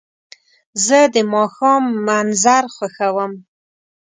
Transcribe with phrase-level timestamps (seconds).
[0.85, 3.31] زه د ماښام منظر خوښوم.